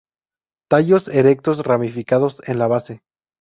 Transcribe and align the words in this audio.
Tallos 0.67 1.09
erectos 1.09 1.59
ramificados 1.63 2.41
en 2.47 2.57
la 2.57 2.65
base. 2.65 3.03